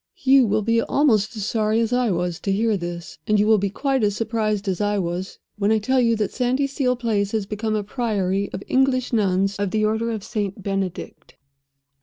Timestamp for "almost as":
0.81-1.45